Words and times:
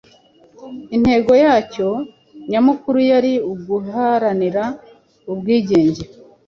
intego 0.95 1.31
yacyo 1.43 1.89
nyamukuru 2.49 2.97
yari 3.11 3.33
uguharanira 3.53 4.63
ubwigenge 5.31 6.03